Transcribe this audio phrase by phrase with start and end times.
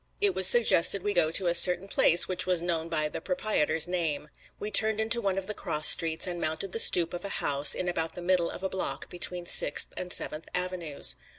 [0.19, 3.87] It was suggested we go to a certain place which was known by the proprietor's
[3.87, 4.29] name.
[4.59, 7.75] We turned into one of the cross streets and mounted the stoop of a house
[7.75, 11.17] in about the middle of a block between Sixth and Seventh Avenues.